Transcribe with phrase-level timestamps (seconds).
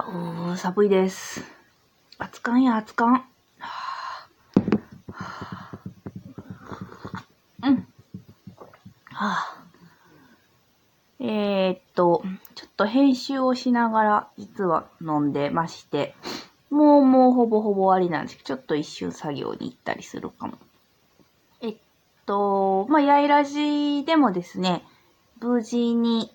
[0.00, 1.44] おー、寒いです。
[2.18, 3.12] 熱かんや、熱かん。
[3.14, 3.24] は
[3.60, 4.28] あ
[7.62, 7.76] うん。
[7.76, 7.84] は
[9.12, 9.64] あ、
[11.20, 12.22] えー、っと、
[12.54, 16.14] ちょっと編集をしながら、実は飲んでまして、
[16.70, 20.58] もうもうほぼほぼ終わりなんですけど、ちょっと一瞬作業に行ったりするかも。
[22.24, 24.82] えっと、まあ、やいらじでもですね、
[25.40, 26.32] 無事に、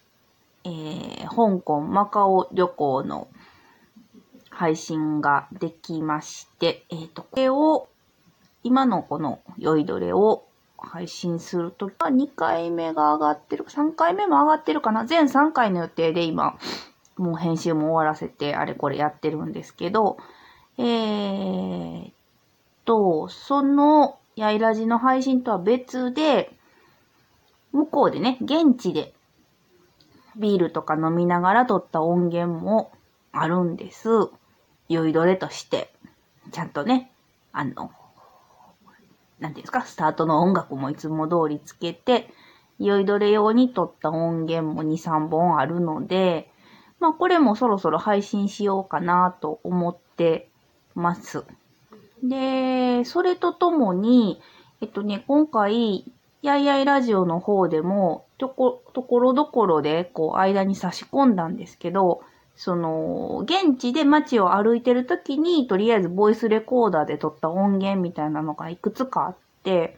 [0.63, 3.27] えー、香港、マカオ旅行の
[4.52, 7.88] 配信ができまして、えっ、と、これを、
[8.63, 10.44] 今のこの酔いどれを
[10.77, 16.59] 配信するときは2回目が上がってる、3回目も上がってるかな全3回の予定で今、
[17.17, 20.17] もう編集も終わらせて、あれこれやってるんですけど、
[20.77, 22.13] えーっ
[22.85, 26.52] と、その、やいらじの配信とは別で、
[27.71, 29.13] 向こうでね、現地で
[30.38, 32.91] ビールとか飲みながら撮った音源も
[33.31, 34.09] あるんです。
[34.88, 35.94] 酔いどれとして、
[36.52, 37.11] ちゃんとね、
[37.52, 37.91] あの、
[39.39, 42.33] なんていうんですか、スタートの音楽もいつも通りつけて、
[42.80, 46.50] 酔いどれ用に撮った音源も2、3本あるので、
[47.00, 50.50] まあこれもそろそろ配信しようかなと思って
[50.95, 51.45] ます。
[52.23, 54.42] で、それとともに、
[54.81, 56.06] えっとね、今回、
[56.42, 62.22] やいやいラジオの方でも、とこ、ところどころで、こう、間に差し込んだんですけど、
[62.56, 69.97] その、現地で街を歩いてる時に、とりあえずボイスレコーダーで撮った音源みたいなのがいくつかあって、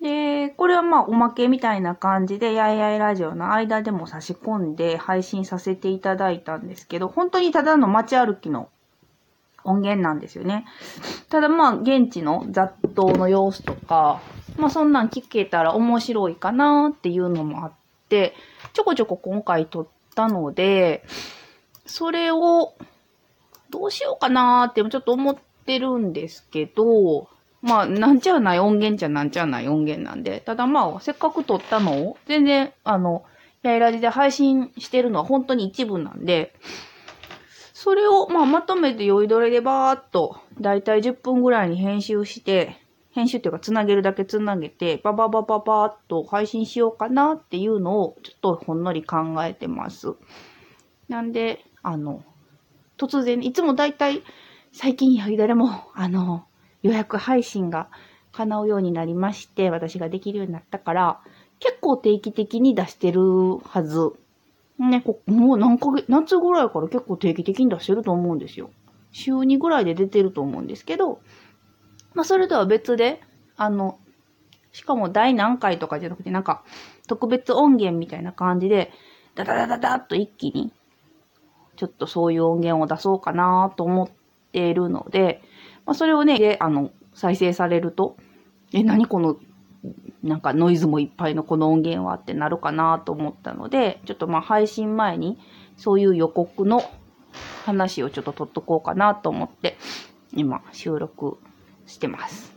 [0.00, 8.68] で、これはまあおまけみたいな感じで、やいやいラジオの間でも差し込んで配信させていただいたんですけど、本当にただの街歩きの
[9.64, 10.64] 音源なんですよね。
[11.28, 14.20] ただまあ現地の雑踏の様子とか、
[14.56, 17.72] まあそんなん聞けたら面白いかなっていうのもあっ
[18.08, 18.34] て、
[18.72, 21.04] ちょこちょこ今回撮ったので、
[21.86, 22.74] それを
[23.70, 27.28] どうしようかなーってちょっと思ってるんですけど、
[27.60, 33.24] まあ、なんちゃうない音源じゃなんちゃうない音源なんで、ただまあ、せっかく撮ったのを、全然、あの、
[33.62, 36.54] やいらじで配信してるのは本当に一部なんで、
[37.80, 42.76] それを、まあ、まとめて酔いどれでバーっと、だいたい10分ぐらいに編集して、
[43.12, 50.16] 編集っていうか、つなげるだけつなげて、バババババーっと配信しようかなっていうのを、ちょっとほんのり考えてます。
[51.08, 52.24] なんで、あの、
[52.96, 54.24] 突然、いつもだいたい、
[54.72, 56.46] 最近酔いどれも、 あの、
[56.82, 57.90] 予約配信が
[58.32, 61.20] 叶うようになりまして、私ができるようになったから、
[61.60, 63.22] 結構定期的に出してる
[63.58, 64.14] はず。
[64.78, 68.70] ね、こもう何ヶ月、夏ぐらいから結構定期的に出してると思うんですよ。
[69.10, 71.20] 週2ぐらいで出てると思うんですけど、
[72.14, 73.20] まあそれとは別で、
[73.56, 73.98] あの、
[74.72, 76.62] しかも第何回とかじゃなくて、なんか
[77.08, 78.92] 特別音源みたいな感じで、
[79.34, 80.72] ダダダダダッと一気に、
[81.76, 84.08] ちょっとそういう音源を出そうかなと思っ
[84.52, 85.42] ているので、
[85.86, 88.16] まあ、それをね、で、あの、再生されると、
[88.72, 89.36] え、何この、
[90.22, 95.38] なんかノイズもいっぱいのこの音源はってなるかなと思ったので、ちょっとまあ配信前に
[95.76, 96.82] そういう予告の
[97.64, 99.76] 話をちょっと取っとこうかなと思って、
[100.34, 101.38] 今収録
[101.86, 102.54] してます。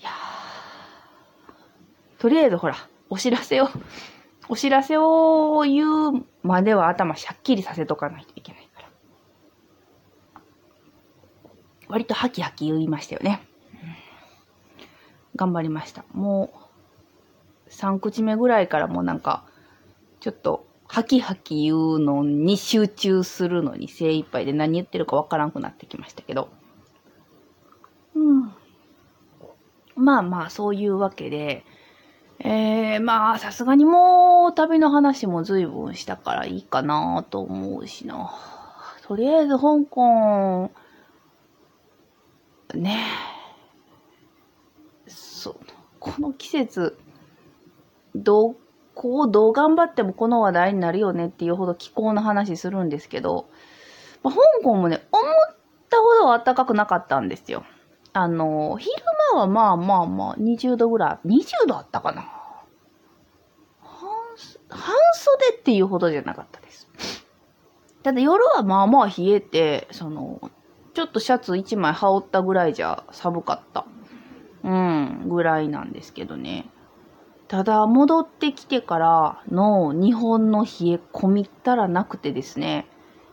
[0.00, 0.10] いや
[2.18, 2.76] とりあえずほら、
[3.10, 3.68] お知らせを、
[4.48, 5.86] お知らせを言
[6.18, 8.88] うまでは頭しゃっきりさせとかないといけないから。
[11.88, 13.46] 割とハキハキ言いましたよね。
[15.36, 16.04] 頑張りました。
[16.12, 16.52] も
[17.68, 19.44] う、3口目ぐらいからもうなんか、
[20.20, 26.50] ちょっと、ハキハキ言うのに集中するのに精一杯で何言ってるかわからんくなってきましたけど。
[28.14, 28.52] うん。
[29.96, 31.64] まあまあ、そういうわけで、
[32.40, 38.32] えー、まあ、さすがにもう旅の話も随分したからいいかなと思うしな。
[39.02, 40.70] とりあえず香港、
[42.74, 42.98] ね
[43.30, 43.33] え。
[45.44, 45.56] そう。
[46.00, 46.98] この季節、
[48.14, 48.54] ど、
[48.94, 53.48] こう、どう頑張ってもこの話題になるよねっていうほど気候の話するんですけど、
[54.22, 55.56] まあ、香港もね、思っ
[55.90, 57.64] たほど暖かくなかったんですよ。
[58.14, 58.94] あの、昼
[59.34, 62.22] 間はまあまあまあ、20度ぐらい、20度あったかな。
[63.82, 64.08] 半
[64.70, 66.88] 半袖っていうほどじゃなかったです。
[68.02, 70.40] ただ夜はまあまあ冷えて、その、
[70.94, 73.84] ちょっとシャツ1枚羽織ったぐらいじゃ寒かった。
[74.64, 76.70] うん、ぐらいなんですけどね。
[77.48, 82.88] ただ、戻ってきてからの日本の冷え込みったらなくてですね、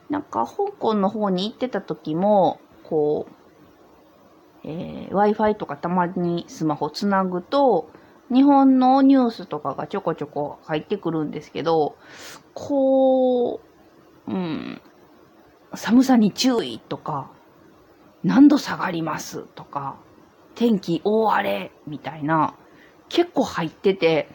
[0.10, 7.90] なんか香港の方に行ってた時も、こう、えー Wi-Fi とかたまにスマホつなぐと、
[8.32, 11.96] 日本のニュースとかがちょこちょこ入ってくるんですけど、
[12.54, 13.62] こ
[14.28, 14.82] う、うん、
[15.74, 17.32] 寒さに注意とか、
[18.24, 19.96] 何度下がりますとか、
[20.56, 22.56] 天気大荒れみたいな、
[23.10, 24.30] 結構入ってて、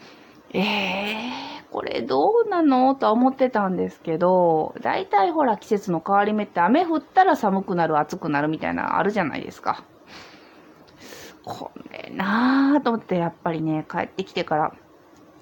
[0.53, 9.83] ええー、これどうなのとは思ってたんですけど、大体ほら季節の変わり目って雨降ったら寒くなる、暑くなるみたいなあるじゃないですか。
[11.43, 14.73] これなぁと思ってやっぱりね、帰ってきてから、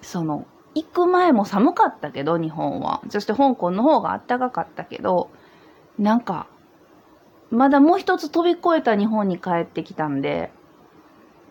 [0.02, 0.46] その、
[0.76, 3.02] 行く前も寒かったけど、日本は。
[3.10, 5.32] そして香港の方が暖かかったけど、
[5.98, 6.48] なんか、
[7.50, 10.52] まだもう一つ飛び越えた日本に帰ってきたんで、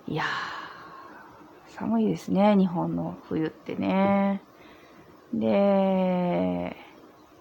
[0.06, 4.43] いやー、寒いですね、日本の冬ってね。
[5.33, 6.77] で、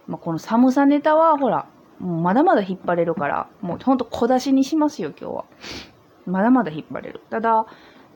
[0.07, 1.68] まあ、この寒さネタは、ほら、
[2.00, 5.45] もうまだまだ引っ張れるから、もうほんと小出しにしますよ、今日は。
[6.25, 7.21] まだまだ引っ張れる。
[7.30, 7.65] ただ、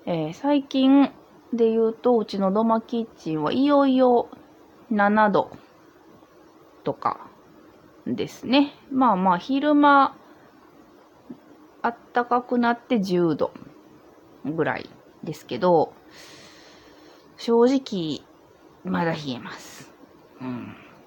[0.06, 1.12] えー、最近
[1.54, 4.30] で言うと、うちの土間キッチンはいよいよ
[4.92, 5.52] 7度
[6.86, 7.20] とか
[8.06, 8.74] ですね。
[8.92, 10.16] まあまあ、昼間、
[11.82, 13.52] あったかくなって10度
[14.46, 14.90] ぐらい
[15.24, 15.94] ですけど、
[17.38, 18.22] 正直、
[18.84, 19.92] まだ冷えます。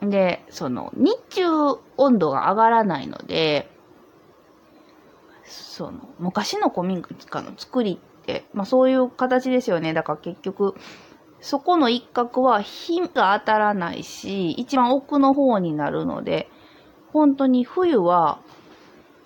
[0.03, 0.11] うん。
[0.11, 1.45] で、その、日中
[1.97, 3.71] 温度が上がらないので、
[5.45, 9.93] その、昔の古民家の作りって、まあそういう形ですよね。
[9.93, 10.75] だから結局、
[11.41, 16.49] そこの一角は火が当たらないし、一番奥の方になるので、
[17.13, 18.41] 本当に冬は、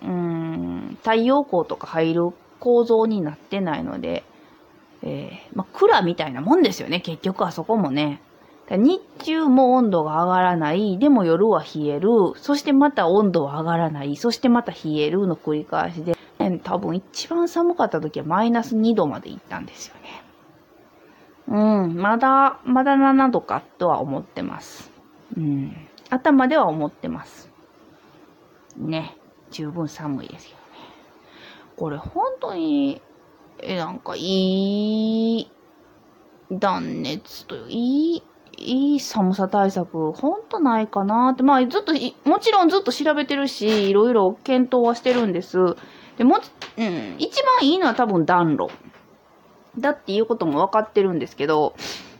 [0.01, 2.31] うーん、太陽光とか入る
[2.65, 4.25] 構造になってないので、
[5.03, 8.23] えー、まあ、蔵みたいなもんですよね、結局あそこもね。
[8.71, 16.17] 日中も温度が上がらない、でも夜は冷える、そしてまた温度は上がらない、そしてまた冷えるの繰り返しで、
[16.63, 20.23] 多分一番寒かった時はマイナス2度まで行ったんですよね。
[21.49, 24.91] うん、まだ、まだ7度かとは思ってます。
[25.37, 25.77] うん、
[26.09, 27.51] 頭では思ってます。
[28.79, 29.19] ね、
[29.51, 30.57] 十分寒いですよ。
[31.77, 33.01] これ本当に、
[33.61, 35.51] え、なんかいい
[36.51, 38.23] 断熱という、いい、
[38.59, 41.43] いい寒さ対策、ほんとないかなって。
[41.43, 41.93] まあ、ずっと、
[42.29, 45.77] もちろんずっと調べてるし、いろいろ検討はしてるんです。
[46.17, 46.37] でも、
[46.77, 48.71] うん、一番いいのは多分暖炉。
[49.79, 51.75] だっていうことも分かってるんですけど、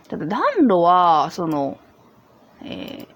[0.09, 1.77] ただ暖炉は、その、
[2.63, 3.14] えー、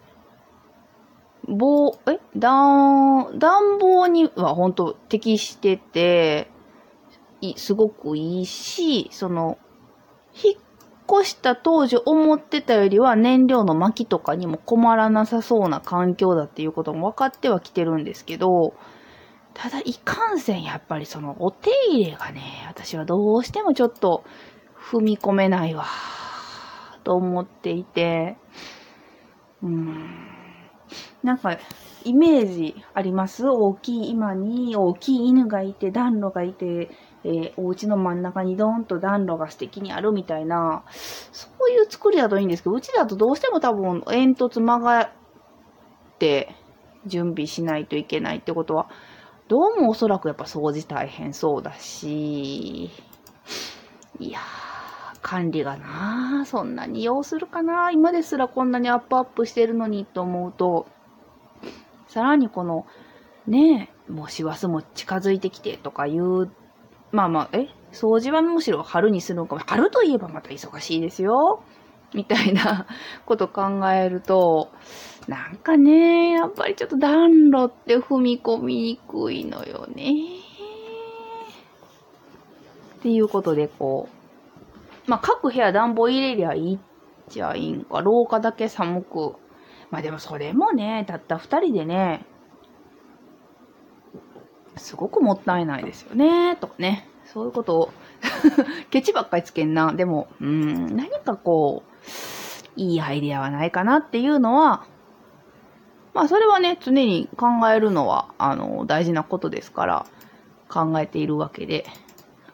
[1.57, 2.19] 棒、え？
[2.37, 6.49] 暖、暖房には本当適してて、
[7.41, 9.57] い、すごくいいし、その、
[10.33, 18.75] 引っ越した当時思ってたよりは燃料の薪とかにも困らなさそうな環境だっていうことも分かってはきてるんですけど、
[19.55, 24.23] ただいかんせんやっぱりそのお手入れがね、私はどうしてもちょっと
[24.77, 25.85] 踏み込めないわ、
[27.03, 28.37] と思っていて、
[29.63, 30.28] うん。
[31.23, 31.57] なんか、
[32.05, 33.45] イメージあります？
[33.47, 36.89] 大きい今に大きい犬がいて、暖炉がいて、
[37.25, 45.09] えー、お家の真ん中にドーンと暖炉が素敵にあるみたいな、そういう作りだといいんですけど、うちだとどうしても多分煙突曲がっ
[46.19, 46.55] て
[47.05, 48.89] 準備しないといけないってことは、
[49.49, 52.85] どうもおそらくやっぱ掃除大変そうだし、
[54.19, 54.39] いや、
[55.21, 60.87] 管理がなそんなに要するかな今ですらこんなにアップアップしてるのにと思うと、
[62.09, 62.85] さらにこの、
[63.47, 66.51] ねえ、もう師走も近づいてきてとかいう、
[67.11, 69.61] まあまあ、え掃除はむしろ春にするのかも。
[69.65, 71.63] 春といえばまた忙しいですよ。
[72.15, 72.87] みたいな
[73.27, 74.69] こと考えると、
[75.27, 80.13] なんかね、やっぱりちょっと暖炉って踏み込みにくいのよね。
[82.97, 84.09] っていうことで、こ
[85.07, 86.79] う、まあ、各部屋暖房入れりゃいいっ
[87.29, 89.35] ちゃいいんか、廊下だけ寒く。
[89.91, 92.25] まあでもそれもね、たった二人でね、
[94.77, 97.07] すごくもったいないですよね、とかね。
[97.25, 97.89] そういうことを
[98.89, 99.93] ケチばっかりつけんな。
[99.93, 104.85] でも、うん、何かこう、いいアイデアはないかなっていうのは、
[106.13, 110.05] まあそれはね、常に考えるのは、あの、大事なことですから、
[110.69, 111.85] 考えているわけで、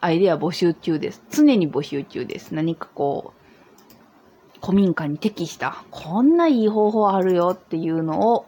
[0.00, 1.22] アイデア募集中です。
[1.30, 2.54] 常に募集中です。
[2.54, 3.45] 何かこう、
[4.66, 8.46] 古民家に適した、こんないい方法あるよっていうのを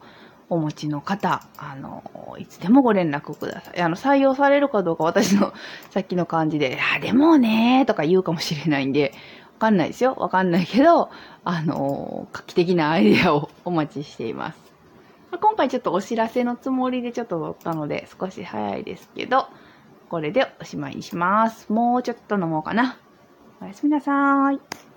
[0.51, 2.03] お持ちの方、あの、
[2.41, 3.81] いつでもご連絡ください。
[3.81, 5.53] あの、採用されるかどうか私の
[5.91, 9.13] さっきの感じで、あ、でもねとか言うかもしれないんで、
[9.55, 10.17] わかんないですよ。
[10.19, 11.09] わかんないけど、
[11.45, 14.59] あの、画期的なアイデアをお待ちしています。
[15.41, 19.47] 今回ちょっとお知らせのつもりでちょっと撮ったので少し早いですけど、
[20.09, 21.73] これでおしまいにします。
[21.73, 22.97] もうちょっと飲もうかな。
[23.61, 24.88] おやすみなさーい。